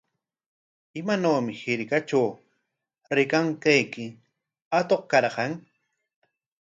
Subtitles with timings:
[0.99, 2.29] ¿Imanawmi hirkatraw
[3.15, 4.05] rikanqayki
[4.77, 5.51] atuq karqan?